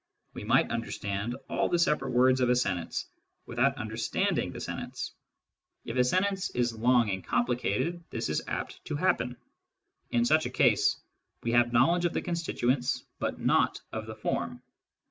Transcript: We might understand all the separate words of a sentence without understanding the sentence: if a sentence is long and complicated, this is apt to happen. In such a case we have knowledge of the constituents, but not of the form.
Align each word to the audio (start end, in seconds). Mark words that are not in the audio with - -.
We 0.33 0.43
might 0.43 0.71
understand 0.71 1.35
all 1.47 1.69
the 1.69 1.77
separate 1.77 2.09
words 2.09 2.41
of 2.41 2.49
a 2.49 2.55
sentence 2.55 3.05
without 3.45 3.77
understanding 3.77 4.51
the 4.51 4.59
sentence: 4.59 5.11
if 5.85 5.95
a 5.95 6.03
sentence 6.03 6.49
is 6.55 6.73
long 6.73 7.11
and 7.11 7.23
complicated, 7.23 8.03
this 8.09 8.27
is 8.27 8.41
apt 8.47 8.83
to 8.85 8.95
happen. 8.95 9.37
In 10.09 10.25
such 10.25 10.47
a 10.47 10.49
case 10.49 10.99
we 11.43 11.51
have 11.51 11.71
knowledge 11.71 12.05
of 12.05 12.13
the 12.15 12.21
constituents, 12.23 13.05
but 13.19 13.39
not 13.39 13.79
of 13.93 14.07
the 14.07 14.15
form. 14.15 14.63